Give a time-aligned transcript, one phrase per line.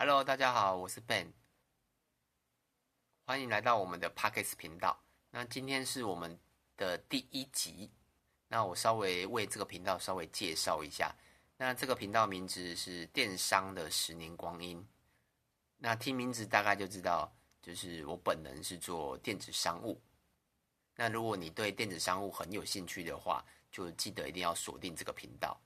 [0.00, 1.26] Hello，大家好，我是 Ben，
[3.26, 4.96] 欢迎来到我们的 Pockets 频道。
[5.28, 6.38] 那今天是我们
[6.76, 7.90] 的第一集，
[8.46, 11.12] 那我稍微为这个频道稍微介绍一下。
[11.56, 14.86] 那这个频道名字是电商的十年光阴。
[15.78, 17.28] 那听名字大概就知道，
[17.60, 20.00] 就是我本人是做电子商务。
[20.94, 25.60] 那如果你对电子商务很有兴趣的话，就记得一定要锁定这个频道。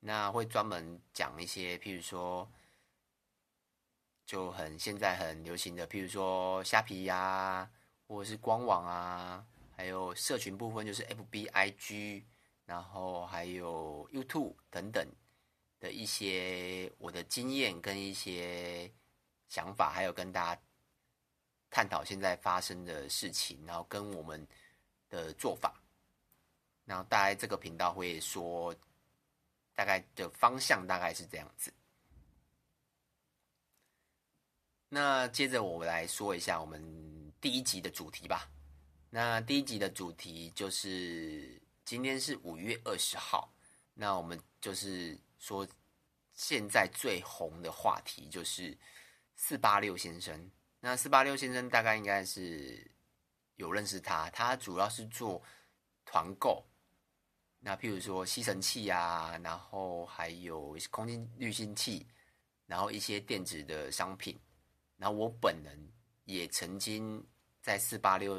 [0.00, 2.50] 那会专门讲一些，譬如说，
[4.26, 7.70] 就很现在很流行的，譬如说虾皮呀、
[8.06, 12.24] 或者是官网啊，还有社群部分就是 FB、IG，
[12.66, 15.06] 然后还有 YouTube 等等。
[15.78, 18.90] 的一些我的经验跟一些
[19.46, 20.62] 想法，还有跟大家
[21.68, 24.44] 探讨现在发生的事情，然后跟我们
[25.10, 25.78] 的做法，
[26.86, 28.74] 然后大概这个频道会说
[29.74, 31.70] 大概的方向大概是这样子。
[34.88, 38.50] 那接着我们来说一下我们第一集的主题吧。
[39.10, 43.52] 那第一集的主题就是今天是五月二十号，
[43.94, 45.18] 那我们就是。
[45.38, 45.68] 说
[46.32, 48.76] 现在最红的话题就是
[49.36, 50.50] 四八六先生。
[50.80, 52.90] 那四八六先生大概应该是
[53.56, 55.40] 有认识他，他主要是做
[56.06, 56.66] 团购。
[57.60, 62.04] 那譬如说吸尘器啊，然后还有空气滤芯器，
[62.64, 64.36] 然后一些电子的商品。
[64.96, 65.78] 然后我本人
[66.24, 67.24] 也曾经
[67.62, 68.38] 在四八六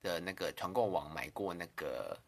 [0.00, 2.18] 的那个团购网买过那个。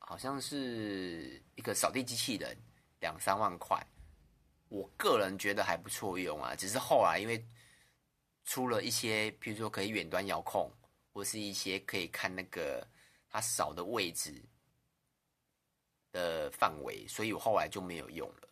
[0.00, 2.56] 好像是一个扫地机器人，
[2.98, 3.78] 两三万块，
[4.70, 6.54] 我个人觉得还不错用啊。
[6.56, 7.46] 只是后来因为
[8.44, 10.72] 出了一些，譬如说可以远端遥控，
[11.12, 12.88] 或是一些可以看那个
[13.28, 14.42] 它扫的位置
[16.10, 18.48] 的范围，所以我后来就没有用了。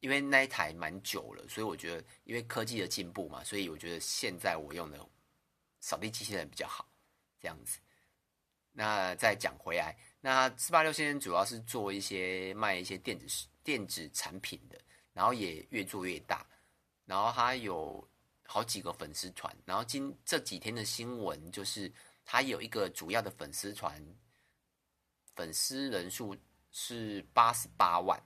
[0.00, 4.98] 因为那一台蛮久了，所以我觉得因为科技的进步嘛，所以我觉得现在我用的
[5.80, 6.86] 扫地机器人比较好，
[7.38, 7.78] 这样子。
[8.72, 9.96] 那再讲回来。
[10.20, 14.78] 那四八六先生主要是做一些卖一些电子电子产品的，
[15.12, 16.46] 然后也越做越大，
[17.04, 18.06] 然后他有
[18.46, 21.92] 好几个粉丝团，然后今这几天的新闻就是
[22.24, 24.02] 他有一个主要的粉丝团，
[25.34, 26.36] 粉丝人数
[26.70, 28.22] 是八十八万，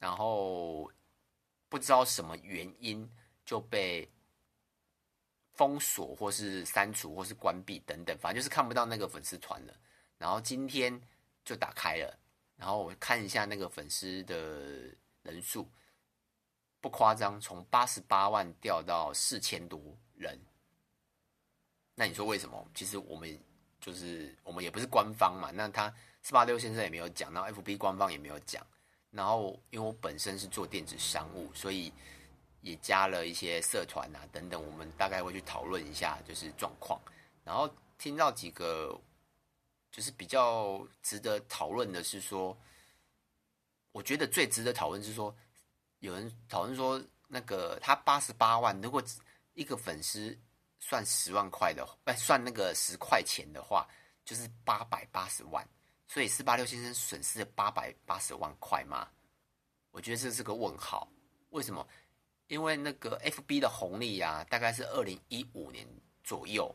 [0.00, 0.90] 然后
[1.68, 3.08] 不知道什么原因
[3.44, 4.10] 就被
[5.52, 9.74] 封锁或是删除或是关闭等等，反正就是看不到那个粉丝团了。
[10.18, 11.00] 然后今天
[11.44, 12.18] 就打开了，
[12.56, 15.70] 然后我看一下那个粉丝的人数，
[16.80, 19.80] 不夸张，从八十八万掉到四千多
[20.14, 20.38] 人。
[21.94, 22.66] 那你说为什么？
[22.74, 23.38] 其实我们
[23.80, 28.66] 就是我们也不是官方嘛，那他四八六先生也没有讲，然后 FB 官方也没有讲。
[29.10, 31.92] 然后因为我本身是做电子商务，所以
[32.60, 37.00] 也加了一些社团啊等等，我们大概会去讨论一下就是状况。
[37.44, 37.68] 然后
[37.98, 39.00] 听到几个。
[39.92, 42.56] 就是比较值得讨论的是说，
[43.90, 45.34] 我觉得最值得讨论是说，
[45.98, 49.02] 有人讨论说，那个他八十八万，如果
[49.54, 50.38] 一个粉丝
[50.78, 53.84] 算十万块的，哎，算那个十块钱的话，
[54.24, 55.68] 就是八百八十万，
[56.10, 59.08] 所以四八六先生损失了八百八十万块吗？
[59.92, 61.08] 我觉得这是个问号。
[61.50, 61.86] 为什么？
[62.48, 65.86] 因为那个 FB 的红利啊，大概是二零一五年
[66.24, 66.74] 左右，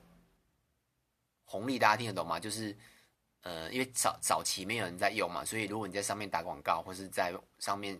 [1.44, 2.40] 红利大家听得懂吗？
[2.40, 2.74] 就是。
[3.42, 7.96] 呃，因为早早期没有人在用嘛，所以如果你在上面打广告，或是在上面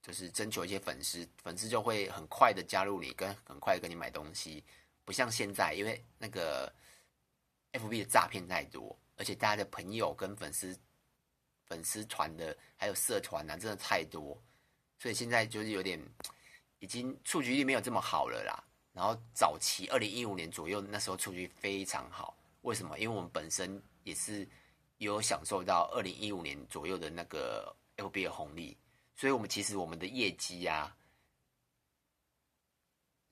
[0.00, 4.62] 就是征求一些粉丝，粉丝就会很快的加入你，跟很快的跟你买东西。
[5.04, 6.72] 不像现在，因为那个
[7.72, 10.76] FB 的诈骗太多，而且大家的朋友跟粉丝
[11.64, 14.36] 粉丝团的还有社团啊，真的太多，
[14.98, 15.96] 所以现在就是有点
[16.80, 18.58] 已经触及率没有这么好了啦。
[18.92, 22.98] 然后早期二零一五年左右，那时候触及非常好，为什么？
[22.98, 23.80] 因为我们本身。
[24.04, 24.44] 也是
[24.98, 28.76] 有享受到二零一五年左右的那个 L B 的红利，
[29.14, 30.92] 所以我们其实我们的业绩啊，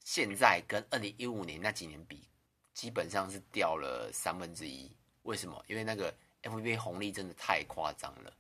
[0.04, 2.28] 现在跟二零一五年那几年比，
[2.72, 4.88] 基本上是掉了三分之一。
[5.22, 5.64] 为什么？
[5.68, 8.32] 因为那个 FBA 红利真的太夸张了，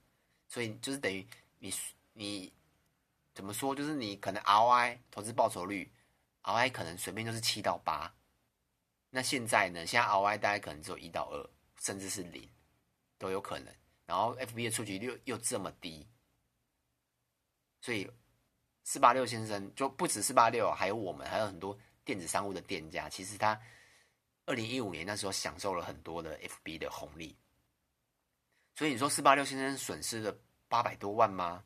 [0.48, 1.26] 所以就是等于
[1.58, 1.72] 你
[2.12, 2.52] 你
[3.34, 3.74] 怎么说？
[3.74, 5.90] 就是你可能 ROI 投资报酬率
[6.42, 8.12] ROI 可能随便就是七到八，
[9.10, 9.86] 那现在呢？
[9.86, 11.48] 现在 ROI 大概可能只有一到二。
[11.82, 12.46] 甚至是零
[13.16, 13.74] 都有可能，
[14.04, 16.06] 然后 FB 的出局率又又这么低，
[17.80, 18.06] 所以
[18.84, 21.74] 四八六先生就不止四八六，还有我们，还有很多
[22.04, 23.58] 电子商务的店家，其实他
[24.46, 27.36] 二零一五年那时候享受了很多的 FB 的红利，
[28.74, 30.36] 所以你说四八六先生损失了
[30.68, 31.64] 八百多万吗？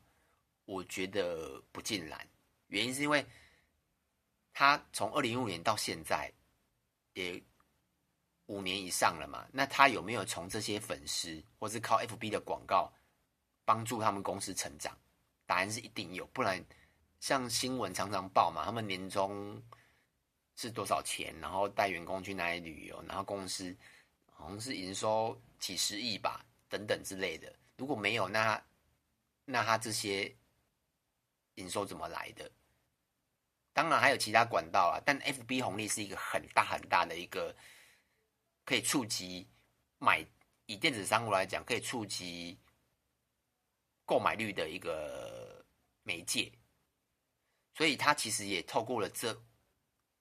[0.65, 2.27] 我觉得不尽然，
[2.67, 3.25] 原因是因为
[4.53, 6.31] 他从二零一五年到现在
[7.13, 7.41] 也
[8.47, 12.91] 五年以上了嘛，那他有没有从这些粉丝或是靠 FB 的广告
[13.63, 14.97] 帮助他们公司成长？
[15.45, 16.63] 答案是一定有，不然
[17.19, 19.61] 像新闻常常报嘛，他们年终
[20.55, 23.75] 是多少钱，然后带员工去哪里旅游，然后公司
[24.31, 27.53] 好像是营收几十亿吧，等等之类的。
[27.77, 28.61] 如果没有，那
[29.45, 30.35] 那他这些。
[31.57, 32.51] 营收怎么来的？
[33.71, 37.55] 当然还有其他管道啊，但 FB 红利是一个很大很大的一个
[38.65, 39.47] 可以触及
[39.97, 40.19] 买，
[40.65, 42.59] 以电子商务来讲，可以触及
[44.03, 45.65] 购买率的一个
[46.03, 46.51] 媒介，
[47.73, 49.33] 所以他其实也透过了这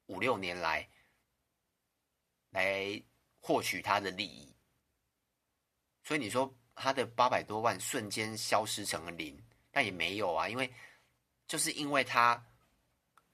[0.06, 0.88] 五六年来
[2.50, 3.02] 来
[3.40, 4.54] 获取他的利益，
[6.02, 9.40] 所以你说他的八百多万瞬间消失成了零，
[9.70, 10.72] 但也没有啊，因为。
[11.46, 12.42] 就是因为他，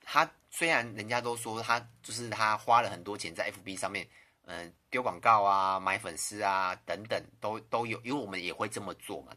[0.01, 4.07] 他虽然人家都说他就是他花了很多钱在 FB 上面，
[4.47, 9.33] 嗯，丢广告啊、买粉丝啊等等都都有，因为我们也会这么做嘛。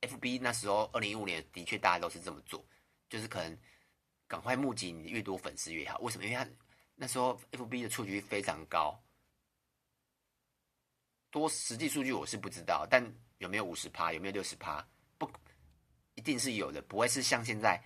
[0.00, 2.64] FB 那时候二零一五年的确大家都是这么做，
[3.08, 3.58] 就是可能
[4.32, 5.98] 赶快募集你越多粉丝越好。
[5.98, 6.24] 为什么？
[6.24, 6.50] 因为他
[6.94, 8.98] 那时候 FB 的触及率非常高，
[11.30, 13.04] 多实际数据我是不知道，但
[13.36, 14.82] 有没有五十趴，有没有六十趴？
[15.18, 15.30] 不
[16.14, 17.78] 一定是有的，不会是像现在，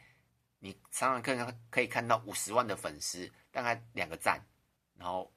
[0.60, 4.40] 你常常可能可以看到五十万的粉丝，大概两个赞，
[4.94, 5.34] 然后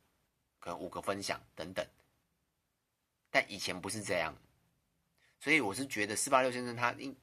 [0.60, 1.84] 可能五个分享等等。
[3.32, 4.38] 但以前不是这样，
[5.40, 7.20] 所以我是觉得四八六先生他应，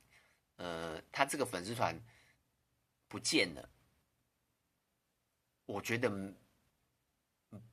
[0.56, 1.96] 呃，他这个粉丝团
[3.06, 3.70] 不见了，
[5.66, 6.10] 我觉得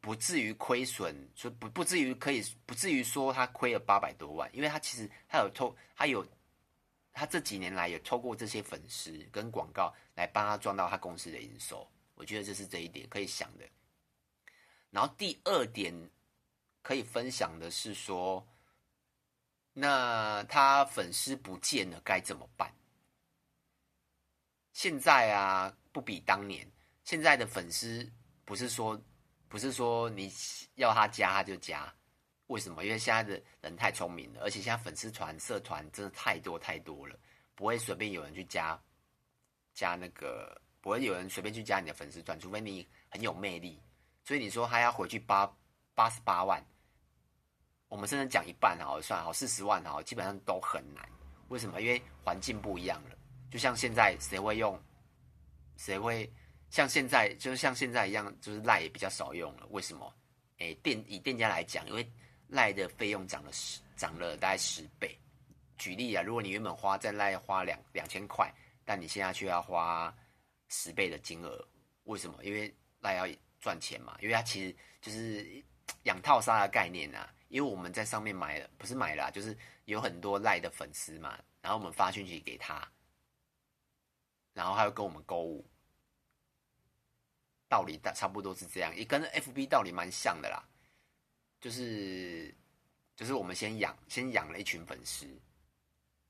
[0.01, 6.25] 不至于亏损，说不不至于可以，不至于说他亏了八百多万，因为他其实他有透，他有。
[7.16, 13.69] 他这几年来也透过这些粉丝跟广告来帮他赚到他公司的营收，我觉得这是这一点可以想的。
[14.89, 15.94] 然后第二点
[16.81, 18.44] 可以分享的是说，
[19.74, 22.74] 那他粉丝不见了该怎么办？
[24.72, 26.68] 现在啊，不比当年，
[27.04, 28.10] 现在的粉丝
[28.46, 29.00] 不是说
[29.48, 30.32] 不是说你
[30.76, 31.94] 要他加他就加。
[32.48, 32.84] 为什么？
[32.84, 37.18] 因为现在的人太聪明了，而且现在粉丝团、社团真的太多太多了，
[37.56, 38.80] 不会随便有人去加
[39.74, 43.82] 加那个，不会有人随便去加你的粉丝团，除非你很有魅力。
[44.24, 45.52] 所以你说他要回去八
[45.96, 46.64] 八十八万，
[47.88, 51.04] 我们甚至讲一半好算好四十万好，基本上都很难。
[51.48, 51.82] 为什么？
[51.82, 53.18] 因为环境不一样了。
[53.50, 54.80] 就像现在，谁会用？
[55.78, 56.32] 谁会
[56.74, 57.31] 像现在？
[57.36, 59.68] 就是像现在一样，就是赖也比较少用了。
[59.70, 60.12] 为什么？
[60.58, 62.12] 诶，店以店家来讲，因为
[62.48, 65.16] 赖的费用涨了十，涨了大概十倍。
[65.78, 68.52] 举例啊，如果你原本花在赖花两两千块，
[68.84, 70.12] 但你现在却要花
[70.68, 71.64] 十倍的金额，
[72.06, 72.44] 为什么？
[72.44, 73.28] 因为赖要
[73.60, 75.64] 赚钱嘛，因为它其实就是
[76.06, 77.31] 养套杀的概念啊。
[77.50, 79.56] 因为我们在上面买了，不是买了，就是
[79.86, 82.92] 有很多赖的粉丝嘛，然后我们发讯息给他，
[84.54, 85.64] 然后他又跟我们购物，
[87.74, 90.64] 道理大差不多是这样，也跟 FB 道理蛮像的啦。
[91.60, 92.54] 就是，
[93.16, 95.25] 就是我们先养，先养了一群粉丝，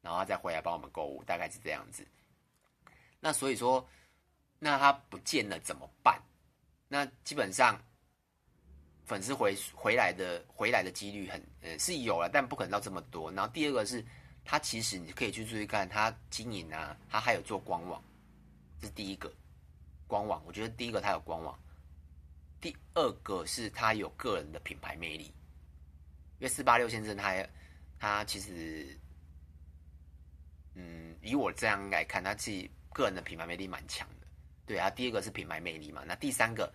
[0.01, 2.07] 然后他再回来帮我们购物，大概是这样子。
[3.19, 3.85] 那所以说，
[4.57, 6.17] 那他不见了怎么办？
[6.87, 7.77] 那基本上，
[9.05, 13.29] 粉丝回回来的回来的几率很呃是有了，但不可能到这么多。
[13.33, 14.01] 然后第二个是，
[14.45, 18.01] 他其实你可以去注意看他经营啊，他还有做官网，
[18.79, 19.29] 这是第一个
[20.13, 20.43] 官网。
[20.45, 21.59] 我觉得第一个他有官网。
[22.61, 25.25] 第二个是他有个人的品牌魅力，
[26.37, 27.33] 因为四八六先生他
[27.99, 28.95] 他其实，
[30.75, 34.27] 嗯，以我这样来看，他自己个人的品牌魅力蛮强的。
[34.67, 36.71] 对啊，第二个是品牌魅力嘛，那第三个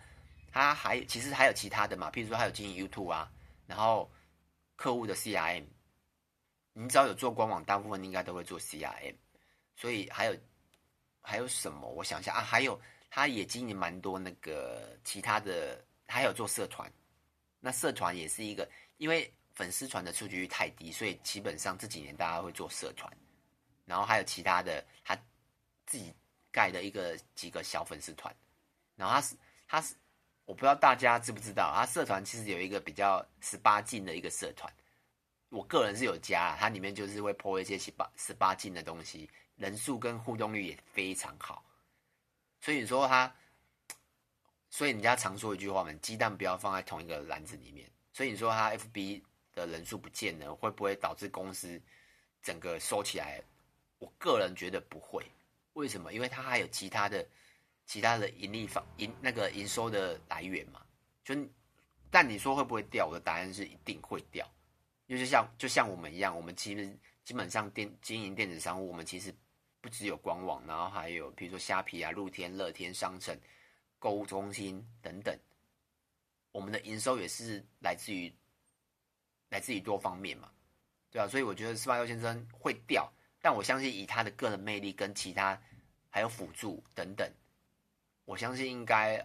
[0.51, 3.31] 他还其实还有其他的嘛，譬如说他有经营 YouTube 啊，
[3.65, 4.11] 然后
[4.75, 5.65] 客户的 CRM，
[6.73, 9.15] 你只要有做官网，大部分应该都会做 CRM，
[9.75, 10.37] 所以还有
[11.21, 11.89] 还有什么？
[11.89, 12.79] 我想一下啊，还有。
[13.09, 16.91] 他也经营蛮多那个其他的，还有做社团，
[17.59, 23.11] 那社团也是一个，因为粉丝团的数据率太低，所以基本上这几年大家会做社团，
[23.85, 25.15] 然后还有其他的，他
[25.85, 26.13] 自己
[26.51, 28.33] 盖的一个几个小粉丝团，
[28.95, 29.35] 然后他是
[29.67, 29.95] 他是，
[30.45, 34.71] 我不知道大家知不知道，他社团其实有一个比较十八禁的一个社团，
[35.49, 41.63] 我个人是有加，它里面就是会 po 一些十八十八禁的东西，人数跟互动率也非常好。
[42.59, 43.33] 所以你说他，
[44.69, 47.89] 所以人家常说一句话嘛，鸡蛋不要放在同一个篮子里面。
[48.11, 49.21] 所以你说他 FB
[49.53, 51.81] 的人数不见了，会不会导致公司
[52.41, 53.41] 整个收起来？
[53.99, 55.25] 我个人觉得不会，
[55.73, 56.13] 为什么？
[56.13, 57.25] 因为它还有其他的、
[57.85, 60.81] 其他的盈利方营那个营收的来源嘛。
[61.23, 61.35] 就，
[62.09, 63.07] 但你说会不会掉？
[63.07, 64.49] 我的答案是一定会掉。
[65.07, 69.33] 因为就像就像我们一样，我们其实基本上电经营电子商务，我们其实
[69.81, 73.37] 不只有官网，然后还有比如说虾皮啊、露天、乐天商城、
[73.97, 75.37] 购物中心等等。
[76.51, 78.33] 我们的营收也是来自于
[79.49, 80.51] 来自于多方面嘛，
[81.11, 85.59] 对啊，所以我觉得四八六先生会掉，但我相信以他的个人魅力跟其他
[86.09, 87.31] 还有辅助等等，
[88.25, 89.23] 我相信应该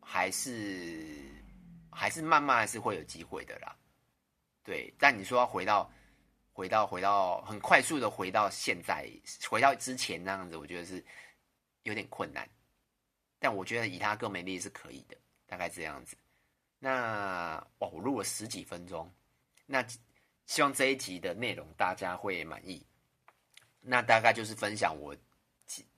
[0.00, 1.30] 还是
[1.90, 3.76] 还是慢慢还是会有机会的啦。
[4.62, 5.90] 对，但你说要回到
[6.54, 9.06] 回到回到很快速的回到现在，
[9.50, 11.04] 回到之前那样子，我觉得是
[11.82, 12.48] 有点困难。
[13.38, 15.14] 但我觉得以他个人魅力是可以的。
[15.46, 16.16] 大概这样子，
[16.80, 19.08] 那哦，我录了十几分钟，
[19.66, 19.86] 那
[20.46, 22.84] 希望这一集的内容大家会满意。
[23.80, 25.14] 那大概就是分享我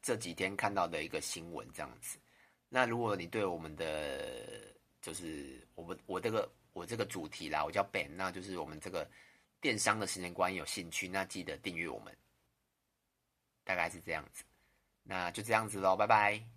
[0.02, 2.18] 这几天看到的一个新闻这样子。
[2.68, 9.08] 那如果你对我们的就是我们我这个我这个主题啦，我叫 Ben，那就是我们这个
[9.60, 12.16] 电商的时间观有兴趣，那记得订阅我们。
[13.64, 14.44] 大概是这样子，
[15.02, 16.55] 那就这样子喽，拜拜。